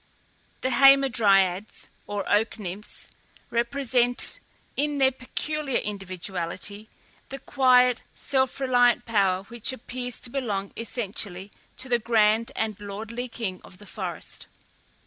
The 0.61 0.71
HAMADRYADES, 0.71 1.89
or 2.07 2.27
oak 2.27 2.57
nymphs, 2.57 3.07
represent 3.51 4.39
in 4.75 4.97
their 4.97 5.11
peculiar 5.11 5.77
individuality 5.77 6.89
the 7.29 7.37
quiet, 7.37 8.01
self 8.15 8.59
reliant 8.59 9.05
power 9.05 9.43
which 9.43 9.71
appears 9.71 10.19
to 10.21 10.31
belong 10.31 10.73
essentially 10.75 11.51
to 11.77 11.87
the 11.87 11.99
grand 11.99 12.51
and 12.55 12.79
lordly 12.79 13.27
king 13.27 13.61
of 13.63 13.77
the 13.77 13.85
forest. 13.85 14.47